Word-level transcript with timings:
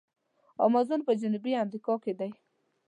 امازون 0.65 1.01
په 1.07 1.11
جنوبي 1.21 1.53
امریکا 1.63 1.93
کې 2.03 2.13
دی. 2.19 2.31